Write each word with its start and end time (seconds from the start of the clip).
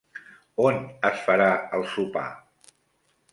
On 0.63 0.79
es 1.09 1.21
farà 1.27 1.51
el 1.81 1.85
sopar? 1.93 2.25